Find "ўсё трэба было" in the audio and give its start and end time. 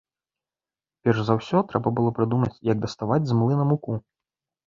1.39-2.13